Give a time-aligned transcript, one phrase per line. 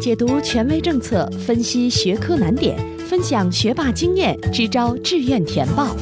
[0.00, 2.74] 解读权威政策，分析学科难点，
[3.06, 5.94] 分享学霸经验，支招志愿填报。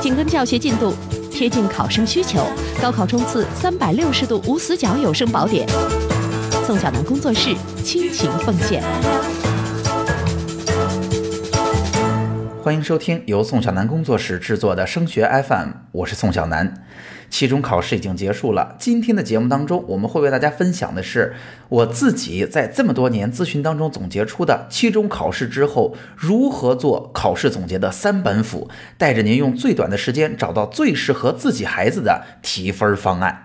[0.00, 0.94] 紧跟教学进度，
[1.32, 2.46] 贴近考生需求，
[2.80, 5.68] 高考冲刺三百六十度无死角有声宝典。
[6.64, 9.33] 宋小楠工作室倾情奉献。
[12.64, 16.72] 欢迎收听由宋小南工作室制作的升学 FM，我是宋小南。
[17.28, 21.34] 期中考试已经结束了，今天的节目当中，我们会为大家分享的是
[21.68, 33.43] 我自己在这么多年咨询当中总结出的期中考试之后如何做考试总结的三板斧，带着您用最短的时间找到最适合自己孩子的提分方案。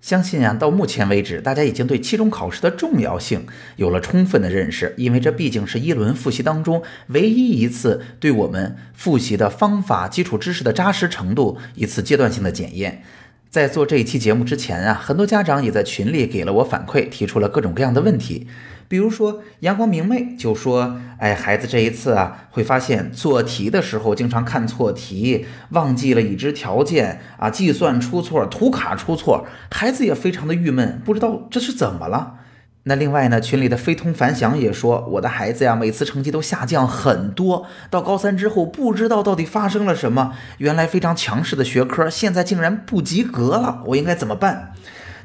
[0.00, 3.44] 相信啊，到目前为止，大家已经对期中考试的重要性
[3.76, 13.02] 有了充分的认识，因为这毕竟是一轮复习当中唯一一次对我们复习的方法、基础知识的扎实程度一次阶段性的检验。
[13.50, 18.46] 在做这一期节目之前啊，很多家长也在群里给了我反馈，提出了各种各样的问题。
[18.88, 32.36] 比如说，阳光明媚就说：“哎，孩子这一次啊，会发现做题的时候经常看错题，忘记了已知条件啊，计算出错，图卡出错，孩子也非常的郁闷，不知道这是怎么了。”
[32.84, 44.72] 那另外呢，群里的非同凡响也说，我的孩子呀，每次成绩都下降很多，到高三之后不知道到底发生了什么，原来非常强势的学科，现在竟然不及格了，我应该怎么办？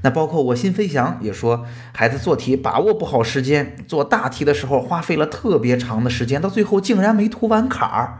[0.03, 8.19] 那包括我心飞翔也说，孩子做题把握不好时间，做大题的时候花费了特别长的时间，到最后竟然没涂完卡儿。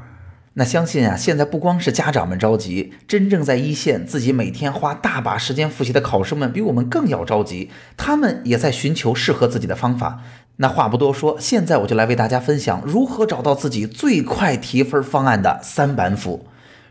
[0.54, 10.22] 那相信啊，现在不光是家长们着急，真正在一线自己每天花大把时间复习的考生们比我们更要着急，他们也在寻求适合自己的方法。
[10.58, 16.46] 那话不多说，现在我就来为大家分享如何找到自己最快提分方案的三板斧。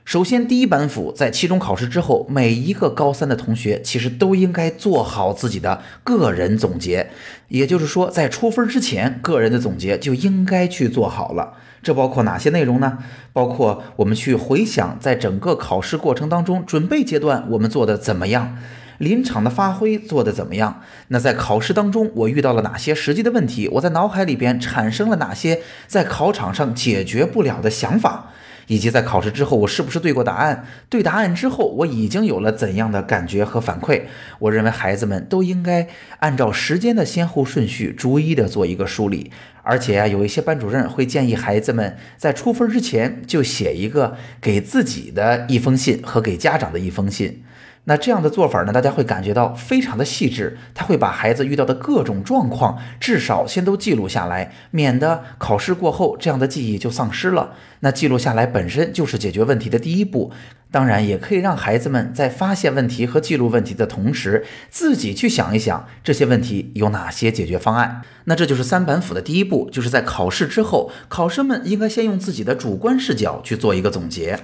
[0.04, 7.08] 首先，第一板斧，在期中考试之后，每一个高三的同学其实都应该做好自己的个人总结，
[7.48, 11.54] 也就是说，在出分之前，个人的总结就应该去做好了。
[11.84, 12.98] 这包括哪些内容呢？
[13.32, 18.58] 包括我们去回想，在整个考试过程当中，准备阶段我们做的怎么样，
[18.98, 20.82] 临场的发挥做的怎么样？
[21.08, 23.68] 那在考试当中，我遇到了哪些实际的问题？
[23.74, 28.32] 我在脑海里边产生了哪些在考场上解决不了的想法？
[28.66, 30.66] 以及在考试之后，我是不是对过答案？
[30.88, 34.02] 对答案之后，我已经有了怎样的感觉和反馈？
[34.38, 35.88] 我认为孩子们都应该
[36.20, 39.30] 按照时间的先后顺序，逐一的做一个梳理。
[39.64, 47.44] 而且啊，有一些班主任会建议孩子们在出分之前就写一个给自己的一封信和给家长的一封信。
[47.84, 57.54] 那这样的做法呢，大家会感觉到非常的细致，他会把孩子遇到的各种状况至少先都记录下来，免得考试过后这样的记忆就丧失了。
[57.80, 60.30] 那记录下来本身就是解决问题的第一步，
[60.70, 68.02] 当然也可以让孩子们在发现问题和记录问题的同时，自己去想一想这些问题有哪些解决方案。
[68.26, 74.38] 那这就是三板斧的第一步，就是在考试之后，考生们应该先用自己的主观视角去做一个总结。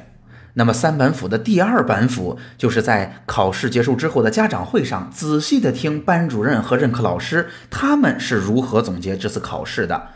[0.55, 10.09] 那么三板斧的第二板斧，就是在考试结束之后的家长会上，仔细的听班主任和任课老师他们是如何总结这次考试的。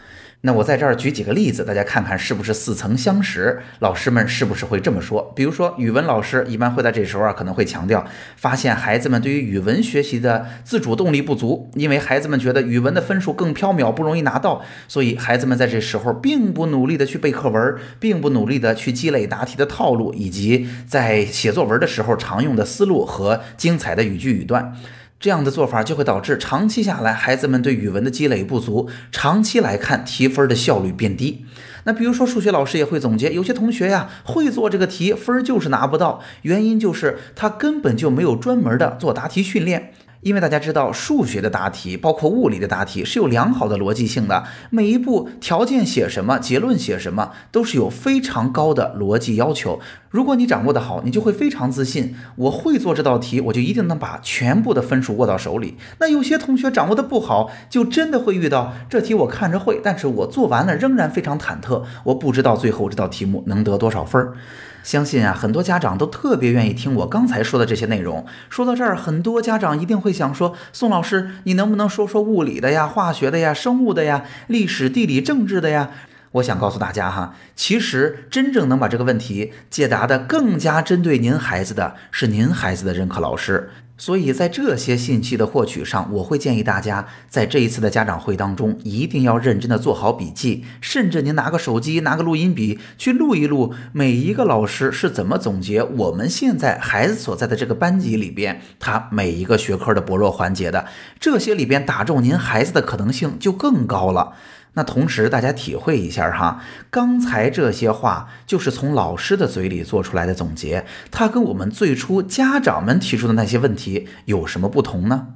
[0.45, 3.63] 那我在这儿举几个例子，大家看看是不是似曾相识？
[3.79, 5.33] 老师们是不是会这么说？
[5.37, 8.05] 比如说语文老师一般会在这时候啊，可能会强调，
[8.37, 24.77] 发现孩子们对于语文学习的自主动力不足，因为孩子们觉得语文的分数更飘渺，不容易拿到，所以孩子们在这时候并不努力的去背课文，并不努力的去积累答题的套路，以及在写作文的时候常用的思路和精彩的语句语段。
[25.23, 31.47] 这样的做法就会导致长期下来，孩子们对语文的积累不足，长期来看提分的效率变低。
[31.85, 39.93] 那比如说数学老师也会总结，有些同学呀会做这个题，分儿就是拿不到，原因就是他根本就没有专门的做答题训练。
[40.23, 44.45] 因为大家知道，数学的答题，包括物理的答题，是有良好的逻辑性的。
[44.71, 49.81] 每一步条件写什么，结论写什么，都是有非常高的逻辑要求。
[50.11, 52.15] 如果你掌握的好，你就会非常自信。
[52.37, 55.77] 我会做这道题，我就一定能把全部的分数握到手里。
[55.99, 64.35] 那有些同学掌握的不好，就真的会遇到这题我看着会，但是我做完了仍然非常忐忑，我不知道最后这道题目能得多少分儿。
[64.83, 68.27] 相信啊，很多家长都特别愿意听我刚才说的这些内容。
[68.51, 75.91] 说到这儿，很多家长一定会想说：“宋老师，你能不能说说物理的呀、化学的呀、生物的呀、历史、地理、政治的呀？”
[76.33, 83.71] 我想告诉大家哈，其实真正能把这个问题解答的更加针对您孩子的是您孩子的任课老师。
[84.05, 100.87] 所以在这些信息的获取上，我会建议大家在这一次的家长会当中一定要认真的做好笔记，甚至您拿个手机、拿个录音笔去录一录每一个老师是怎么总结我们现在孩子所在的这个班级里边他每一个学科的薄弱环节的，
[101.21, 104.33] 这些里边打中您孩子的可能性就更高了。
[104.75, 115.27] 那同时，大家体会一下哈，刚才这些话就是从老师的嘴里做出来的总结，它跟我们最初家长们提出的那些问题有什么不同呢？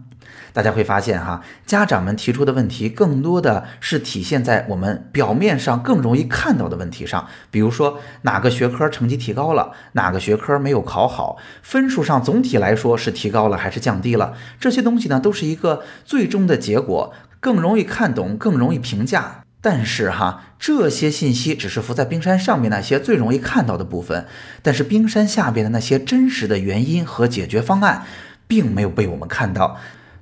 [0.54, 17.12] 大家会发现哈，家长们提出的问题更多的是体现在我们表面上更容易看到的问题上，比如说哪个学科成绩提高了，哪个学科没有考好，分数上总体来说是提高了还是降低了，这些东西呢，都是一个最终的结果。
[17.40, 19.42] 更容易看懂，更容易评价。
[19.60, 24.26] 但是哈，这些信息只是浮在冰山上面那些最容易看到的部分，
[24.62, 28.04] 但是冰山下边的那些真实的原因和解决方案，
[28.46, 29.76] 并没有被我们看到。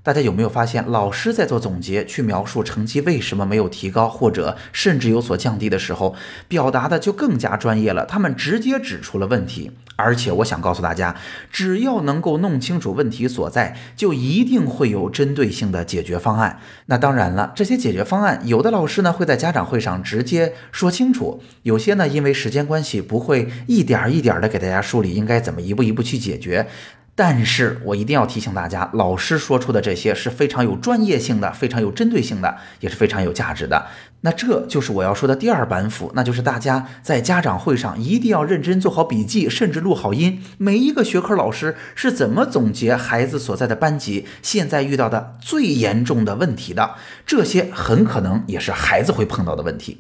[0.05, 6.15] 大家有没有发现，老师在做总结，去描述成绩为什么没有提高，或者甚至有所降低的时候，
[6.47, 8.05] 表达的就更加专业了。
[8.05, 11.17] 他们直接指出了问题，而且我想告诉大家，
[11.51, 16.61] 只要能够弄清楚问题所在，就一定会有针对性的解决方案。
[16.85, 26.67] 那当然了，这些解决方案，有的老师呢会在家长会上直接说清楚，有些呢因为时间关系，不会一点一点的给大家梳理应该怎么一步一步去解决。
[27.17, 33.87] 但是我一定要提醒大家，老师说出的这些是非常有专业性的，非常有针对性的，也是非常有价值的。
[34.23, 40.43] 那这就是我要说的第二板斧，那就是大家在家长会上一定要认真做好笔记，甚至录好音。
[40.59, 46.97] 每一个学科老师是怎么总结孩子所在的班级现在遇到的最严重的问题的？
[47.25, 49.99] 这些很可能也是孩子会碰到的问题。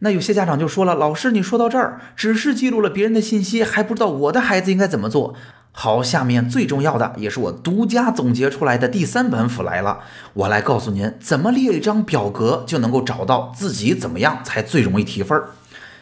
[0.00, 5.34] 那有些家长就说了，老师，你说到这儿，只是记录了别人的信息，还不知道我的孩子应该怎么做。
[5.78, 10.00] 好，下面最重要的，也是我独家总结出来的第三板斧来了。
[10.32, 15.50] 我来告诉您，怎么列一张表格就能够找到自己怎么样才最容易提分儿。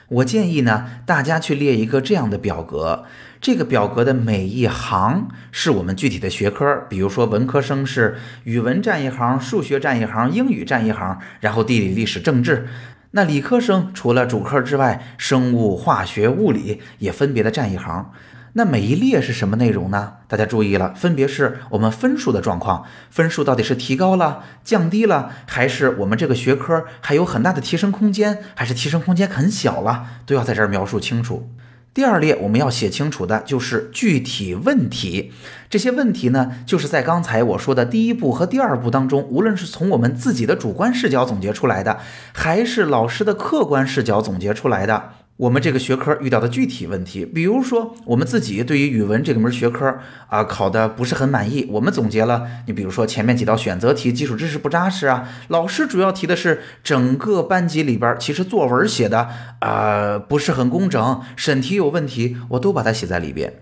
[0.07, 3.05] 我建议呢，大家去列一个这样的表格。
[3.41, 12.69] 这个表格的每一行是我们具体的学科，比如说文科生是语文占一行，数学占一行，英语占一行，然后地理、历史、政治。
[13.11, 18.13] 那理科生除了主科之外，生物、化学、物理也分别的占一行。
[18.57, 20.15] 那每一列是什么内容呢？
[20.29, 31.51] 大家注意了，分别是我们分数的状况，分数到底是提高了、降低了，还是我们这个学科还有很大的提升空间，还是提升空间很小了，都要在这儿描述清楚。
[31.93, 35.33] 第二列我们要写清楚的就是具体问题，
[35.69, 41.99] 这些问题呢，就是在刚才我说的第一步和第二步当中，无论是从我们自己的主观视角总结出来的，
[42.33, 45.11] 还是老师的客观视角总结出来的。
[45.37, 49.99] 我们这个学科遇到的具体问题，比如说我们自己对于语文这个门学科
[50.29, 59.29] 啊考的不是很满意，我们总结了，你比如说前面几道选择题基础知识不扎实啊，老师主要提的是整个班级里边其实作文写的
[59.59, 63.55] 啊不是很工整，审题有问题，我都把它写在里边，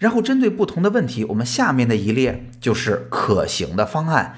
[0.00, 4.34] 然后针对不同的问题，我们下面的一列就是可行的方案。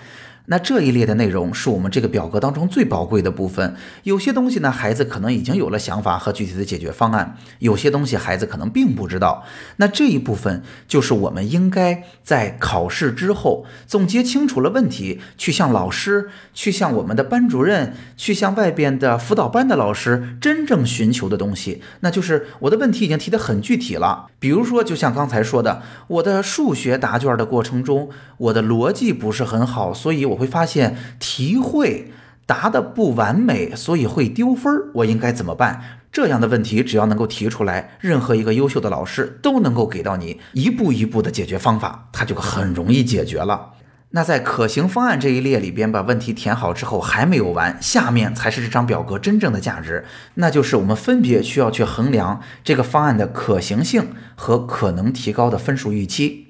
[0.52, 3.75] 那这一列的内容是我们这个表格当中最宝贵的部分。
[4.02, 9.44] 有些东西呢，孩子可能已经有了想法和具体的解决方案；有些东西孩子可能并不知道。
[9.76, 21.81] 那这一部分就是我们应该在考试之后总结清楚了问题，去向老师、去向我们的班主任、去向外边的辅导班的老师真正寻求的东西。
[22.00, 30.26] 那就是我的问题已经提得很具体了，比如说，就像刚才说的，我的数学答卷的过程中，我的逻辑不是很好，所以。
[30.32, 32.10] 我会发现题会
[32.46, 34.90] 答的不完美，所以会丢分儿。
[34.94, 35.80] 我应该怎么办？
[36.11, 43.75] 这样的问题只要能够提出来，任何一个优秀的老师都能够给到你一步一步的解决方法，它就很容易解决了。
[44.11, 56.49] 那在可行方案这一列里边，把问题填好之后还没有完，下面才是这张表格真正的价值，那就是我们分别需要去衡量这个方案的可行性和可能提高的分数预期。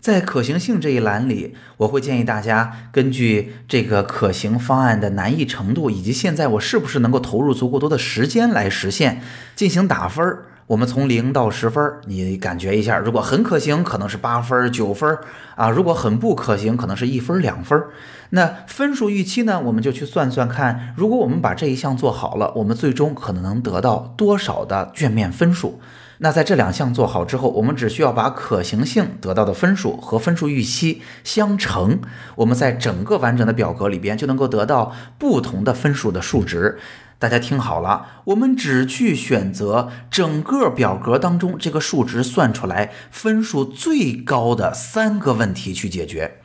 [0.00, 9.20] 在可行性这一栏里，我会建议大家根据这个可行方案的难易程度，以及现在我是不是能够投入足够多的时间来实现，
[9.56, 10.44] 进行打分儿。
[10.68, 15.18] 我们从零到十分，你感觉一下，如果很可行，可能是八分、九分
[15.56, 17.82] 啊；如果很不可行，可能是一分、两分。
[18.30, 19.58] 那分数预期呢？
[19.64, 25.80] 我们就去算算看，如果我们把这一项做好了，我们最终可能能得到多少的卷面分数？
[26.20, 32.00] 那在这两项做好之后，我们只需要把可行性得到的分数和分数预期相乘，
[32.36, 36.78] 我们在整个完整的表格里边就能够得到不同的分数的数值。
[37.20, 46.38] 大家听好了，我们只去选择整个表格当中这个数值算出来分数最高的三个问题去解决。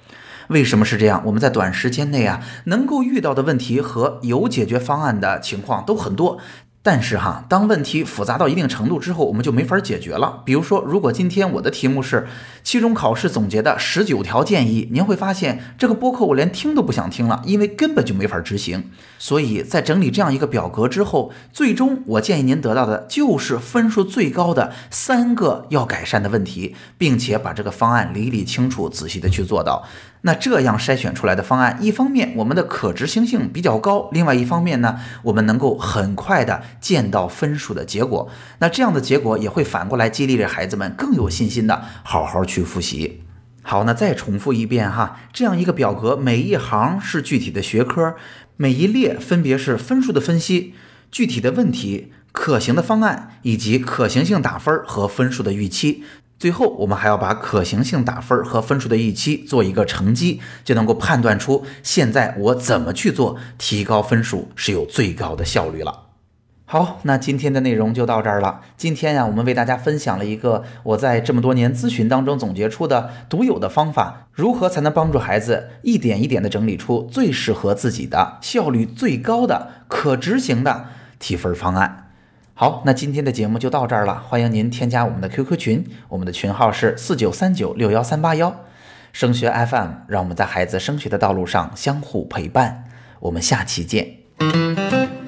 [0.49, 1.21] 为什么是这样？
[1.25, 6.39] 我们在短时间内啊，能够遇到的问题和有解决方案的情况都很多。
[6.85, 10.41] 但是哈，当问题复杂到一定程度之后，我们就没法解决了。
[10.43, 12.27] 比如说，如果今天我的题目是
[12.61, 18.91] 期中考试总结的十九条建议，您会发现这个播客我连听都不想听了，因为根本就没法执行。
[19.17, 29.85] 所以在整理这样一个表格之后，最终我建议您得到的就是分数最高的三个要改善的问题，并且把这个方案理理清楚、仔细的去做到。
[30.25, 38.29] 那这样筛选出来的方案，一方面我们的可执行性比较高，另外一方面呢，我们能够很快的见到分数的结果。
[38.59, 43.23] 那这样的结果也会反过来激励着孩子们更有信心的好好去复习。
[43.61, 48.15] 好，那再重复一遍哈，这样一个表格，每一行是具体的学科，
[48.57, 50.73] 每一列分别是分数的分析、
[51.09, 56.03] 具体的问题、可行的方案以及可行性打分和分数的预期。
[56.37, 66.12] 最后，我们还要把可行性打分和分数的预期做一个乘积，就能够判断出现在我怎么去做，提高分数是有最高的效率了。
[66.65, 68.61] 好，那今天的内容就到这儿了。
[68.77, 80.87] 今天呀，我们为大家分享了一个我在这么多年咨询当中总结出的独有的方法，如何才能帮助孩子一点一点的整理出最适合自己的、效率最高的、可执行的
[81.19, 82.09] 提分方案。
[82.55, 84.23] 好，那今天的节目就到这儿了。
[84.27, 88.55] 欢迎您添加我们的 QQ 群，我们的群号是四九三九六幺三八幺，
[89.11, 92.85] 升学 FM，让我们在孩子升学的道路上相互陪伴。
[93.19, 95.22] 我们下期见。